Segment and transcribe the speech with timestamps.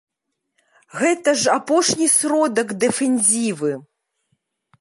[1.01, 3.71] Гэта ж апошні сродак дэфензівы!